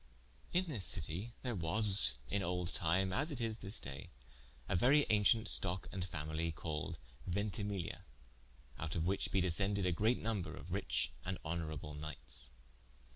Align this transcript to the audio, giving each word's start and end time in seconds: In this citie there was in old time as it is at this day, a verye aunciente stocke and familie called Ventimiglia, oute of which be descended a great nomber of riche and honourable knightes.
In 0.51 0.65
this 0.65 0.83
citie 0.83 1.35
there 1.43 1.53
was 1.53 2.17
in 2.27 2.41
old 2.41 2.73
time 2.73 3.13
as 3.13 3.29
it 3.31 3.39
is 3.39 3.57
at 3.57 3.61
this 3.61 3.79
day, 3.79 4.09
a 4.67 4.75
verye 4.75 5.05
aunciente 5.11 5.47
stocke 5.47 5.85
and 5.91 6.03
familie 6.03 6.51
called 6.51 6.97
Ventimiglia, 7.27 8.03
oute 8.81 8.95
of 8.95 9.05
which 9.05 9.29
be 9.31 9.41
descended 9.41 9.85
a 9.85 9.91
great 9.91 10.17
nomber 10.19 10.57
of 10.57 10.71
riche 10.71 11.11
and 11.23 11.37
honourable 11.45 11.93
knightes. 11.93 12.49